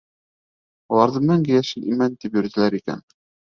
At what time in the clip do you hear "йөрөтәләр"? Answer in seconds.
2.43-2.81